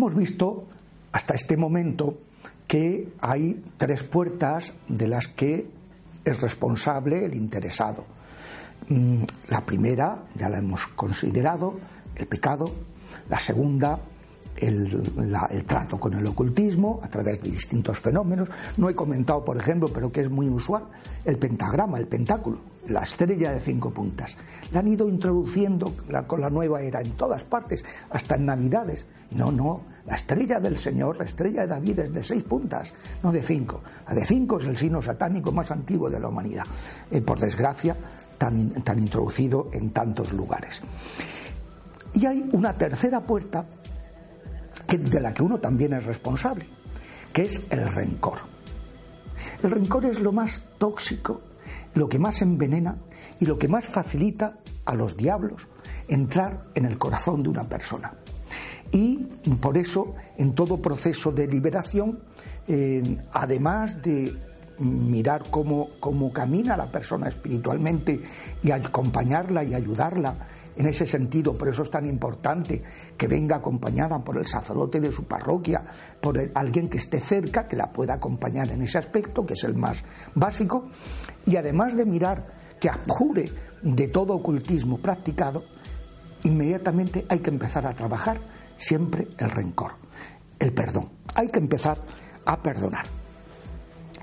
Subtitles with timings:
[0.00, 0.64] Hemos visto
[1.12, 2.20] hasta este momento
[2.66, 5.68] que hay tres puertas de las que
[6.24, 8.06] es responsable el interesado.
[8.88, 11.78] Mm, la primera, ya la hemos considerado,
[12.16, 12.72] el pecado.
[13.28, 14.00] La segunda,
[14.60, 18.48] el, trato con el ocultismo a través de distintos fenómenos.
[18.76, 20.84] No he comentado, por ejemplo, pero que es muy usual,
[21.24, 24.36] el pentagrama, el pentáculo, la estrella de cinco puntas.
[24.72, 25.94] La han ido introduciendo
[26.26, 29.06] con la nueva era en todas partes, hasta en Navidades.
[29.32, 33.32] No, no, la estrella del Señor, la estrella de David es de seis puntas, no
[33.32, 33.82] de cinco.
[34.08, 36.64] La de cinco es el signo satánico más antiguo de la humanidad,
[37.10, 37.96] eh, por desgracia,
[38.36, 40.82] tan, tan introducido en tantos lugares.
[42.12, 43.64] Y hay una tercera puerta
[44.86, 46.66] de la que uno también es responsable,
[47.32, 48.38] que es el rencor.
[49.62, 51.40] El rencor es lo más tóxico,
[51.94, 52.96] lo que más envenena
[53.38, 55.68] y lo que más facilita a los diablos
[56.08, 58.12] entrar en el corazón de una persona.
[58.92, 59.18] Y
[59.60, 62.20] por eso, en todo proceso de liberación,
[62.66, 64.34] eh, además de
[64.78, 68.22] mirar cómo, cómo camina la persona espiritualmente
[68.62, 70.34] y acompañarla y ayudarla
[70.76, 72.82] en ese sentido, por eso es tan importante
[73.16, 75.84] que venga acompañada por el sacerdote de su parroquia,
[76.20, 79.74] por alguien que esté cerca, que la pueda acompañar en ese aspecto, que es el
[79.74, 80.04] más
[80.34, 80.88] básico,
[81.46, 82.46] y además de mirar
[82.80, 83.50] que apure
[83.82, 85.64] de todo ocultismo practicado,
[86.44, 88.40] inmediatamente hay que empezar a trabajar
[88.78, 89.92] siempre el rencor,
[90.58, 91.10] el perdón.
[91.34, 91.98] Hay que empezar
[92.46, 93.04] a perdonar.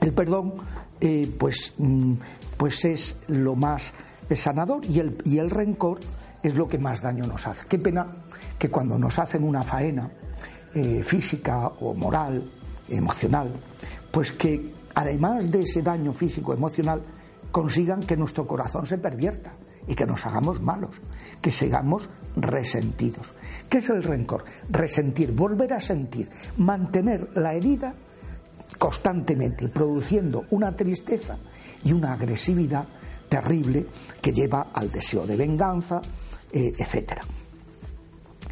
[0.02, 0.56] El perdón,
[1.00, 2.14] eh, pues, mm,
[2.58, 3.94] pues es lo más
[4.36, 6.00] sanador y el, y el rencor
[6.48, 7.68] es lo que más daño nos hace.
[7.68, 8.08] Qué pena
[8.58, 10.10] que cuando nos hacen una faena
[10.74, 12.52] eh, física o moral,
[12.90, 13.54] emocional,
[14.12, 17.02] pues que además de ese daño físico, emocional,
[17.52, 19.54] consigan que nuestro corazón se pervierta
[19.88, 21.02] y que nos hagamos malos,
[21.42, 23.34] que sigamos resentidos.
[23.70, 24.44] ¿Qué es el rencor?
[24.70, 27.94] Resentir, volver a sentir, mantener la herida
[28.78, 31.38] constantemente, produciendo una tristeza
[31.84, 32.86] y una agresividad
[33.30, 33.88] terrible
[34.22, 36.02] que lleva al deseo de venganza,
[36.52, 37.24] eh, etcétera.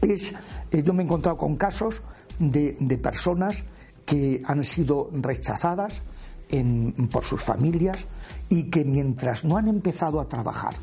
[0.01, 2.01] Eh, yo me he encontrado con casos
[2.39, 3.63] de, personas
[4.05, 6.01] que han sido rechazadas
[7.11, 8.05] por sus familias
[8.49, 10.75] y que mientras no han empezado a trabajar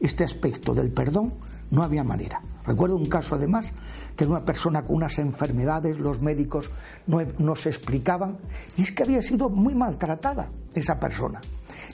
[0.00, 1.34] este aspecto del perdón,
[1.70, 2.40] no había manera.
[2.64, 3.72] Recuerdo un caso además
[4.14, 6.70] que era una persona con unas enfermedades, los médicos
[7.06, 8.38] no, no, se explicaban,
[8.76, 11.40] y es que había sido muy maltratada esa persona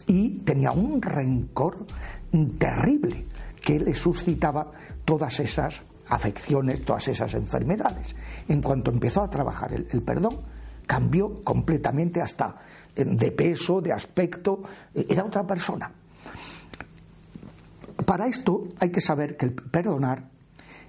[0.07, 1.87] y tenía un rencor
[2.59, 3.25] terrible
[3.65, 4.71] que le suscitaba
[5.05, 8.15] todas esas afecciones, todas esas enfermedades.
[8.47, 10.41] En cuanto empezó a trabajar el, perdón,
[10.87, 12.57] cambió completamente hasta
[12.95, 14.63] de peso, de aspecto,
[14.95, 15.91] e, era otra persona.
[18.05, 20.29] Para esto hay que saber que el perdonar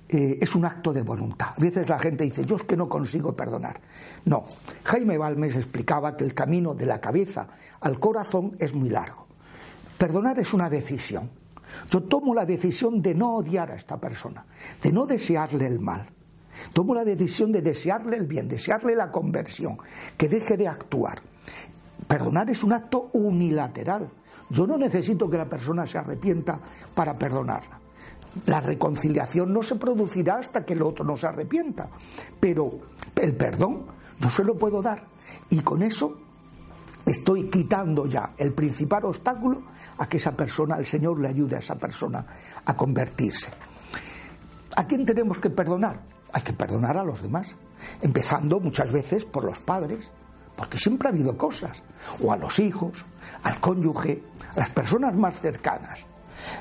[0.10, 1.54] eh, es un acto de voluntad.
[1.56, 3.80] A veces la gente dice, yo es que no consigo perdonar.
[4.26, 4.46] No,
[4.84, 7.48] Jaime Balmes explicaba que el camino de la cabeza
[7.80, 9.28] al corazón es muy largo.
[9.98, 11.45] Perdonar es una decisión.
[11.90, 14.46] Yo tomo la decisión de no odiar a esta persona,
[14.82, 16.08] de no desearle el mal.
[16.74, 19.78] Tomo la decisión de desearle el bien, desearle la conversión,
[20.18, 21.20] que deje de actuar.
[22.08, 24.10] Perdonar es un acto unilateral.
[24.50, 26.60] Yo no necesito que la persona se arrepienta
[26.94, 27.80] para perdonarla.
[28.46, 31.90] La reconciliación no se producirá hasta que el otro no se arrepienta,
[32.40, 32.70] pero
[33.16, 33.86] el perdón
[34.20, 35.04] yo se lo puedo dar
[35.50, 36.25] y con eso
[37.06, 39.64] estoy quitando ya el principal obstáculo
[39.98, 42.26] a que esa persona, el Señor le ayude a esa persona
[42.66, 43.50] a convertirse.
[44.76, 46.02] ¿A quién tenemos que perdonar?
[46.34, 47.56] Hay que perdonar a los demás,
[48.02, 50.12] empezando muchas veces por los padres,
[50.56, 51.84] porque siempre ha habido cosas,
[52.22, 53.06] o a los hijos,
[53.44, 54.24] al cónyuge,
[54.56, 56.06] a las personas más cercanas.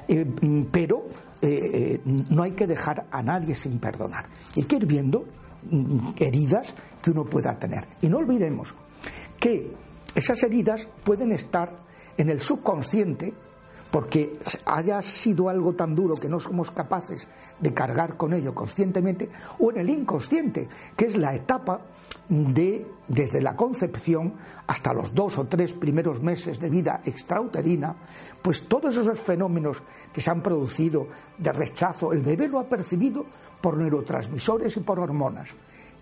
[0.07, 0.25] Eh,
[0.71, 1.07] pero
[1.41, 1.49] eh,
[1.97, 4.27] eh, no hay que dejar a nadie sin perdonar.
[4.57, 5.25] Hay que ir viendo
[5.71, 7.87] mm, heridas que uno pueda tener.
[8.01, 8.75] Y no olvidemos
[9.39, 9.84] que
[10.15, 11.73] esas heridas pueden estar
[12.17, 13.33] en el subconsciente
[13.91, 17.29] porque haya sido algo tan duro que no somos capaces
[17.61, 19.31] de cargar con ello conscientemente,
[19.61, 21.81] o en el inconsciente, que es la etapa
[22.29, 24.35] de desde la concepción
[24.67, 27.95] hasta los dos o tres primeros meses de vida extrauterina,
[28.43, 29.83] pues todos esos fenómenos
[30.13, 31.07] que se han producido
[31.39, 33.25] de rechazo, el bebé lo ha percibido
[33.61, 35.51] por neurotransmisores y por hormonas.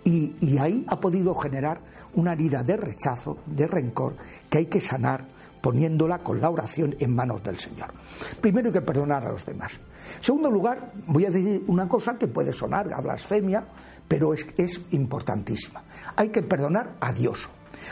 [0.04, 1.80] Y, ahí ha podido generar
[2.14, 4.16] una herida de rechazo, de rencor,
[4.50, 5.26] que hay que sanar
[5.60, 7.94] poniéndola con la oración en manos del Señor.
[8.40, 9.78] Primero hay que perdonar a los demás.
[10.20, 13.64] Segundo lugar, voy a decir una cosa que puede sonar a blasfemia,
[14.08, 15.84] pero es, es importantísima.
[16.16, 17.48] Hay que perdonar a Dios.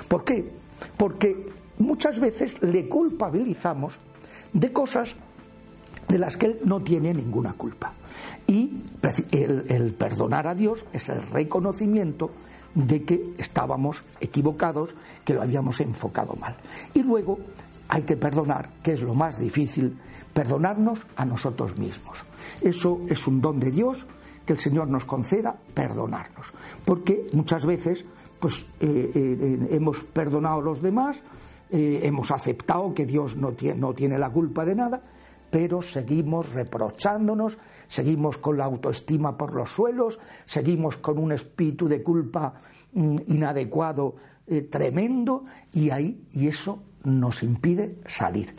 [0.08, 0.52] ¿Por qué?
[0.96, 1.46] Porque
[1.78, 3.96] muchas veces le culpabilizamos
[4.52, 5.14] de cosas
[6.08, 7.94] de las que él no tiene ninguna culpa.
[8.46, 8.82] Y
[9.32, 12.30] el, perdonar a Dios es el reconocimiento
[12.74, 16.56] de que estábamos equivocados, que lo habíamos enfocado mal.
[16.94, 17.38] Y luego
[17.88, 19.98] hay que perdonar, que es lo más difícil,
[20.32, 22.24] perdonarnos a nosotros mismos.
[22.60, 24.06] Eso es un don de Dios
[24.46, 26.52] que el Señor nos conceda perdonarnos,
[26.84, 28.04] porque muchas veces
[28.40, 31.22] pues eh, eh, hemos perdonado a los demás,
[31.70, 35.02] eh, hemos aceptado que Dios no tiene, la culpa de nada,
[35.50, 37.58] pero seguimos reprochándonos,
[37.88, 42.55] seguimos con la autoestima por los suelos, seguimos con un espíritu de culpa
[42.93, 44.14] mm, inadecuado
[44.69, 48.55] tremendo y ahí y eso nos impide salir.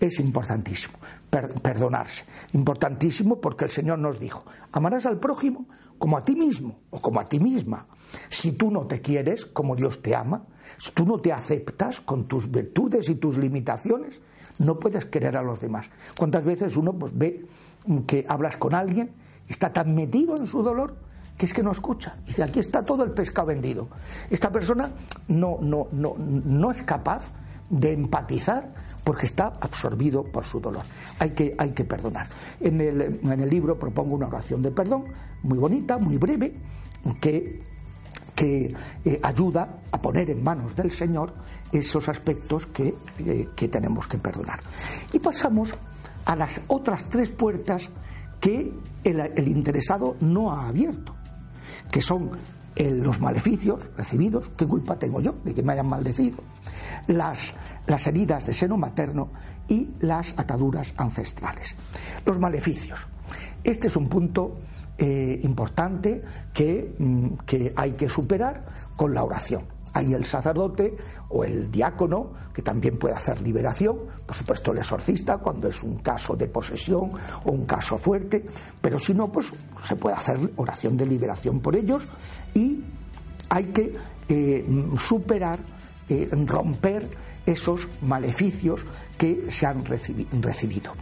[0.00, 0.98] Es importantísimo
[1.30, 5.66] perdonarse, importantísimo porque el Señor nos dijo, amarás al prójimo
[5.98, 7.86] como a ti mismo o como a ti misma.
[8.30, 10.44] Si tú no te quieres como Dios te ama,
[10.76, 14.22] si tú no te aceptas con tus virtudes y tus limitaciones,
[14.58, 15.88] no puedes querer a los demás.
[16.16, 17.46] ¿Cuántas veces uno pues, ve
[18.06, 19.10] que hablas con alguien
[19.48, 20.96] y está tan metido en su dolor
[21.36, 22.16] que es que no escucha?
[22.26, 23.88] Dice, aquí está todo el pescado vendido.
[24.30, 24.90] Esta persona
[25.28, 27.28] no, no, no, no es capaz
[27.70, 28.66] de empatizar
[29.04, 30.82] porque está absorbido por su dolor.
[31.18, 32.26] Hay que, hay que perdonar.
[32.60, 35.04] En el, en el libro propongo una oración de perdón
[35.42, 36.54] muy bonita, muy breve,
[37.20, 37.62] que
[38.38, 38.72] que
[39.04, 41.34] eh, ayuda a poner en manos del Señor
[41.72, 44.60] esos aspectos que, eh, que, tenemos que perdonar.
[45.12, 45.74] Y pasamos
[46.24, 47.90] a las otras tres puertas
[48.38, 51.16] que el, interesado no ha abierto,
[51.90, 52.30] que son
[52.76, 56.38] los maleficios recibidos, ¿qué culpa tengo yo de que me hayan maldecido?
[57.08, 57.56] Las,
[57.88, 59.32] las heridas de seno materno
[59.66, 61.74] y las ataduras ancestrales.
[62.24, 63.08] Los maleficios.
[63.64, 64.60] Este es un punto
[64.98, 66.22] eh, importante
[66.52, 68.66] que, mm, que hay que superar
[68.96, 69.62] con la oración.
[69.92, 70.96] Hay el sacerdote
[71.28, 73.96] o el diácono que también puede hacer liberación,
[74.26, 77.10] por supuesto el exorcista cuando es un caso de posesión
[77.44, 78.44] o un caso fuerte,
[78.80, 79.52] pero si no, pues
[79.82, 82.06] se puede hacer oración de liberación por ellos
[82.54, 82.82] y
[83.48, 83.94] hay que
[84.28, 84.66] eh,
[84.98, 85.58] superar,
[86.08, 87.08] eh, romper
[87.46, 88.84] esos maleficios
[89.16, 90.92] que se han recibido.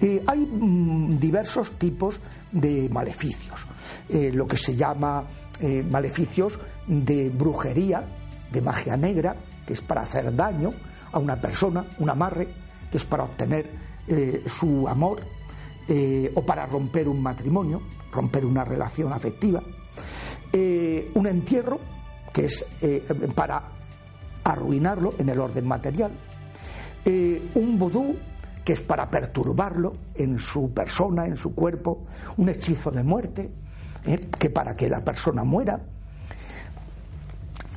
[0.00, 2.20] Eh, hay mm, diversos tipos
[2.52, 3.66] de maleficios,
[4.10, 5.24] lo que se llama
[5.90, 8.06] maleficios de brujería,
[8.50, 10.72] de magia negra, que es para hacer daño
[11.12, 12.48] a una persona, un amarre,
[12.90, 13.68] que es para obtener
[14.06, 15.20] eh, su amor,
[15.88, 17.82] eh, o para romper un matrimonio,
[18.12, 19.62] romper una relación afectiva,
[20.52, 21.80] eh, un entierro,
[22.32, 22.64] que es
[23.34, 23.62] para
[24.44, 26.12] arruinarlo en el orden material,
[27.54, 28.16] un vudú,
[28.66, 33.48] que es para perturbarlo en su persona, en su cuerpo, un hechizo de muerte,
[34.40, 35.80] que para que la persona muera,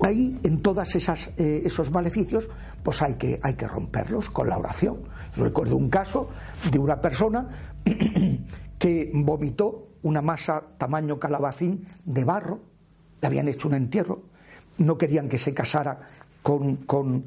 [0.01, 2.49] Ahí, en todos eh, esos maleficios,
[2.83, 5.01] pues hay que, hay que romperlos con la oración.
[5.35, 6.29] Yo recuerdo un caso
[6.71, 7.49] de una persona
[8.79, 12.61] que vomitó una masa tamaño calabacín de barro,
[13.19, 14.21] le habían hecho un entierro,
[14.77, 15.99] no querían que se casara
[16.41, 17.25] con, con,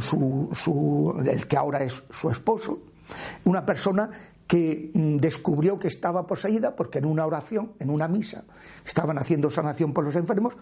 [0.00, 2.78] su, su, el que ahora es su esposo,
[3.44, 4.10] una persona
[4.46, 8.44] que mm, descubrió que estaba poseída porque en una oración, en una misa,
[8.84, 10.56] estaban haciendo sanación por los enfermos,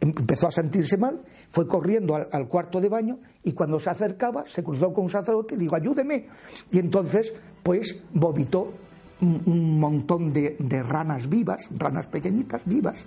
[0.00, 1.20] empezó a sentirse mal,
[1.52, 5.54] fue corriendo al, cuarto de baño y cuando se acercaba se cruzó con un sacerdote
[5.54, 6.26] y dijo, ayúdeme.
[6.72, 7.32] Y entonces,
[7.62, 8.72] pues, vomitó
[9.20, 10.56] un, montón de,
[10.86, 12.98] ranas vivas, ranas pequeñitas, vivas.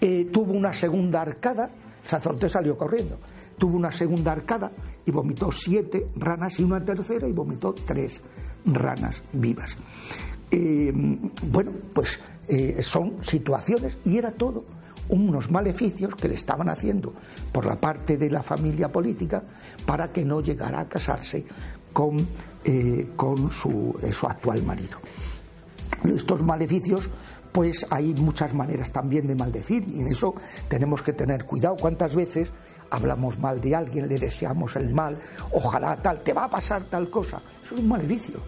[0.00, 1.70] Eh, tuvo una segunda arcada,
[2.02, 3.18] el sacerdote salió corriendo,
[3.58, 4.70] tuvo una segunda arcada
[5.04, 8.20] y vomitó siete ranas y una tercera y vomitó tres
[8.64, 9.76] ranas vivas.
[10.50, 10.92] Eh,
[11.50, 14.64] bueno, pues eh, son situaciones y era todo
[15.08, 17.14] unos maleficios que le estaban haciendo
[17.52, 19.42] por la parte de la familia política
[19.84, 21.44] para que no llegara a casarse
[21.92, 22.26] con,
[22.64, 24.98] eh, con su, su actual marido.
[26.04, 27.08] Estos maleficios
[27.52, 30.34] pues hay muchas maneras también de maldecir y en eso
[30.68, 31.76] tenemos que tener cuidado.
[31.80, 32.52] ¿Cuántas veces
[32.90, 35.18] hablamos mal de alguien, le deseamos el mal,
[35.52, 37.42] ojalá tal, te va a pasar tal cosa?
[37.62, 38.40] Eso es un maleficio.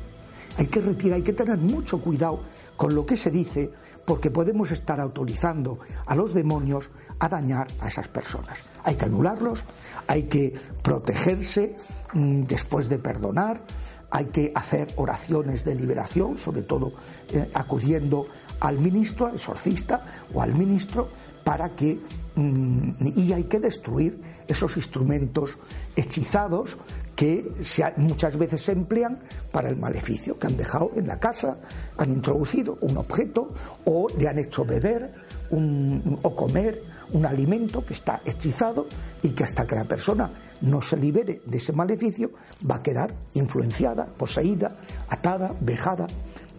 [0.57, 2.41] Hay que retirar, hay que tener mucho cuidado
[2.77, 3.71] con lo que se dice
[4.05, 8.59] porque podemos estar autorizando a los demonios a dañar a esas personas.
[8.85, 9.63] Hay que anularlos,
[10.07, 11.77] hay que protegerse
[12.15, 13.63] mm, después de perdonar,
[14.11, 16.93] hay que hacer oraciones de liberación, sobre todo
[17.31, 18.27] eh, acudiendo
[18.61, 21.11] al ministro, al exorcista o al ministro,
[21.49, 21.99] para que
[22.37, 25.57] mm, y hay que destruir esos instrumentos
[25.97, 26.77] hechizados
[27.17, 27.51] que
[27.97, 29.19] muchas veces se emplean
[29.51, 31.57] para el maleficio, que han dejado en la casa,
[31.97, 33.55] han introducido un objeto
[33.87, 35.11] o le han hecho beber
[35.51, 36.83] o comer
[37.15, 38.87] un alimento que está hechizado
[39.23, 42.33] y que hasta que la persona no se libere de ese maleficio
[42.71, 44.77] va a quedar influenciada, poseída,
[45.09, 46.09] atada, vejada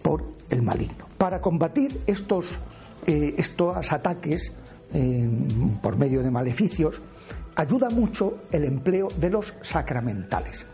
[0.01, 1.05] por el maligno.
[1.19, 2.58] Para combatir estos,
[3.05, 4.51] eh, estos ataques
[4.93, 5.29] eh,
[5.81, 7.01] por medio de maleficios,
[7.55, 10.65] ayuda mucho el empleo de los sacramentales.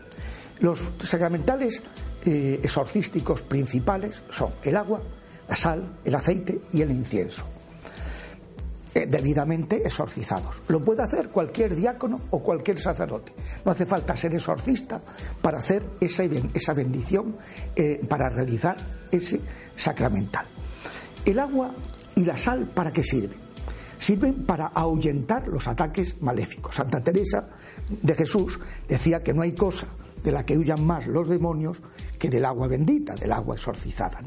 [0.60, 1.82] Los sacramentales
[2.24, 5.02] eh, exorcísticos principales son el agua,
[5.48, 7.46] la sal, el aceite y el incienso,
[8.94, 10.62] debidamente exorcizados.
[10.68, 13.32] Lo puede hacer cualquier diácono o cualquier sacerdote.
[13.64, 15.00] No hace falta ser exorcista
[15.42, 17.36] para hacer esa, esa bendición,
[18.08, 18.76] para realizar
[19.12, 19.40] ese
[19.76, 20.46] sacramental.
[21.26, 21.74] El agua
[22.14, 23.45] y la sal, ¿para qué sirven?
[23.98, 26.74] Sirven para ahuyentar los ataques maléficos.
[26.74, 27.48] Santa Teresa
[27.88, 29.86] de Jesús decía que no hay cosa
[30.22, 31.78] de la que huyan más los demonios
[32.18, 34.20] que del agua bendita, del agua exorcizada.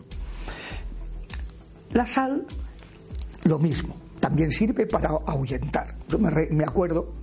[1.92, 2.46] La sal,
[3.44, 5.96] lo mismo, también sirve para ahuyentar.
[6.08, 7.14] Yo me, acuerdo,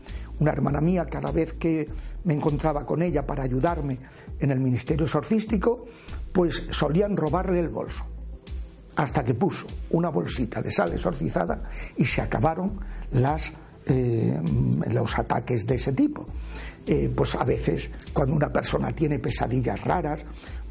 [0.41, 1.89] una hermana mía, cada vez que
[2.25, 3.99] me encontraba con ella para ayudarme
[4.41, 5.87] en el ministerio exorcístico,
[6.33, 8.05] pues solían robarle el bolso
[8.97, 11.63] hasta que puso una bolsita de sal exorcizada
[11.97, 12.81] y se acabaron
[13.87, 14.41] eh,
[14.91, 16.27] los ataques de ese tipo.
[16.87, 20.25] Eh, pues a veces cuando una persona tiene pesadillas raras,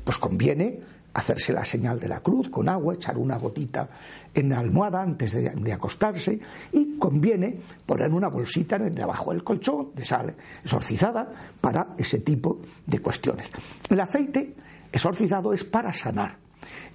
[0.04, 0.80] pues conviene
[1.14, 3.90] hacerse la señal de la cruz con agua, echar una gotita
[4.34, 6.40] en la almohada antes de, acostarse
[6.74, 11.30] y conviene poner una bolsita debajo del colchón de sal exorcizada
[11.62, 13.48] para ese tipo de cuestiones.
[13.90, 14.56] El aceite
[14.92, 16.38] exorcizado es para sanar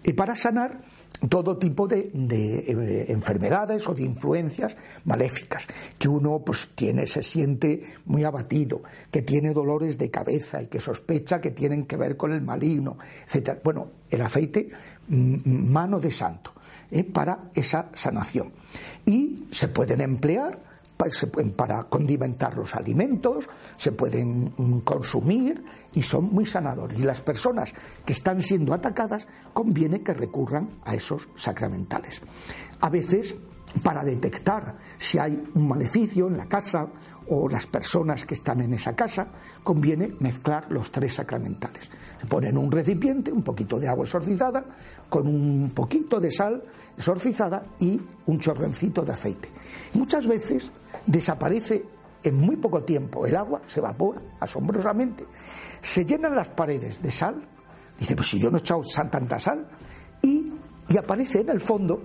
[0.03, 0.81] y para sanar
[1.29, 5.67] todo tipo de, eh, enfermedades o de influencias maléficas,
[5.99, 10.81] que uno pues tiene, se siente muy abatido, que tiene dolores de cabeza y que
[10.81, 12.97] sospecha que tienen que ver con el maligno,
[13.33, 13.59] etc.
[13.63, 14.71] Bueno, el aceite,
[15.09, 16.53] mm, mano de santo,
[16.91, 17.05] ¿eh?
[17.05, 18.53] para esa sanación.
[19.05, 20.70] Y se pueden emplear
[21.57, 26.99] para condimentar los alimentos, se pueden mm, consumir y son muy sanadores.
[26.99, 27.73] Y las personas
[28.05, 32.23] que están siendo atacadas conviene que recurran a esos sacramentales.
[32.81, 33.37] A veces,
[33.83, 36.89] para detectar si hay un maleficio en la casa
[37.29, 39.29] o las personas que están en esa casa,
[39.63, 41.89] conviene mezclar los tres sacramentales.
[42.21, 44.65] Se pone en un recipiente un poquito de agua exorcizada
[45.09, 46.63] con un poquito de sal
[46.97, 49.49] exorcizada y un chorrencito de aceite.
[49.95, 50.73] Muchas veces
[51.07, 51.85] desaparece
[52.23, 55.25] en muy poco tiempo, el agua se evapora asombrosamente,
[55.81, 57.43] se llenan las paredes de sal,
[57.99, 59.67] dice, pues si yo no he echado tanta sal,
[60.23, 60.53] y,
[60.99, 62.03] aparece en el fondo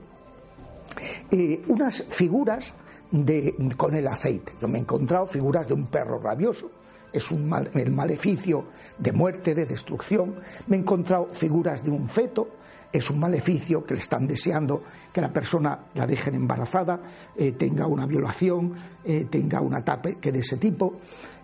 [1.32, 2.74] eh, unas figuras
[3.12, 4.54] de, con el aceite.
[4.62, 6.72] Yo me he encontrado figuras de un perro rabioso,
[7.14, 8.66] es un el maleficio
[8.98, 10.36] de muerte, de destrucción.
[10.68, 12.50] Me he encontrado figuras de un feto,
[12.92, 14.84] es un maleficio que le están deseando
[15.14, 17.00] que la persona la dejen embarazada,
[17.36, 18.74] eh, tenga una violación,
[19.04, 20.96] eh, tenga un ataque de ese tipo,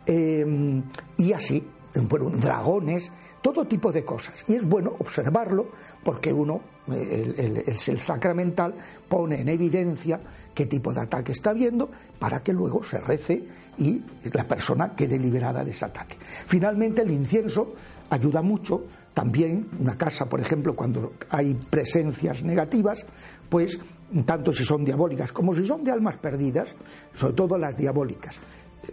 [0.06, 0.84] eh,
[1.18, 1.66] y así,
[2.10, 4.44] bueno, dragones, todo tipo de cosas.
[4.48, 5.72] Y es bueno observarlo
[6.04, 8.76] porque uno, el, el, sacramental,
[9.08, 10.20] pone en evidencia
[10.54, 13.44] qué tipo de ataque está viendo para que luego se rece
[13.78, 14.02] y
[14.34, 16.18] la persona quede liberada de ese ataque.
[16.46, 17.74] Finalmente, el incienso
[18.10, 18.84] ayuda mucho
[19.14, 23.06] también una casa, por ejemplo, cuando hay presencias negativas,
[23.50, 23.80] pues
[24.26, 26.76] tanto si son diabólicas como si son de almas perdidas,
[27.14, 28.36] sobre todo las diabólicas,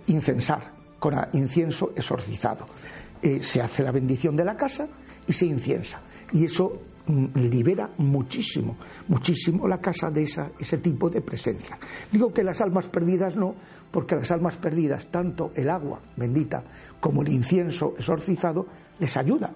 [0.06, 2.66] incensar con incienso exorcizado.
[3.22, 4.88] Eh, se hace la bendición de la casa
[5.26, 6.00] y se inciensa.
[6.32, 6.72] Y eso
[7.06, 8.76] mm, libera muchísimo,
[9.08, 11.78] muchísimo la casa de esa, ese tipo de presencia.
[12.12, 13.54] Digo que las almas perdidas no,
[13.90, 16.62] porque las almas perdidas, tanto el agua bendita
[17.00, 18.66] como el incienso exorcizado,
[18.98, 19.52] les ayuda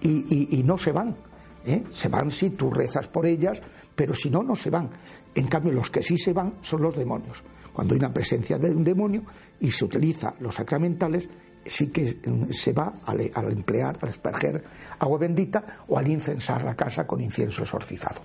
[0.00, 1.16] y, no se van.
[1.64, 1.84] ¿eh?
[1.90, 3.60] Se van si tú rezas por ellas,
[3.94, 4.90] pero si no, no se van.
[5.34, 7.42] En cambio, los que sí se van son los demonios.
[7.72, 9.22] Cuando hay una presencia de un demonio
[9.60, 11.28] y se utiliza los sacramentales,
[11.64, 14.64] sí que mm, se va al, al emplear, al asperger
[14.98, 18.20] agua bendita o al incensar la casa con incienso exorcizado.